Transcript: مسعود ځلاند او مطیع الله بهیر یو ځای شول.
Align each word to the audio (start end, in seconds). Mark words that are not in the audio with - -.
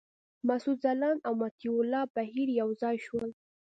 مسعود 0.47 0.77
ځلاند 0.83 1.19
او 1.27 1.33
مطیع 1.43 1.73
الله 1.81 2.03
بهیر 2.15 2.47
یو 2.61 2.69
ځای 2.81 2.97
شول. 3.05 3.29